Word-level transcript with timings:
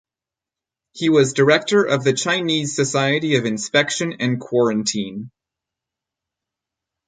He 0.93 1.09
was 1.09 1.33
director 1.33 1.83
of 1.83 2.03
the 2.03 2.13
Chinese 2.13 2.75
Society 2.75 3.35
of 3.35 3.45
Inspection 3.45 4.13
and 4.19 4.41
Quarantine. 4.41 5.29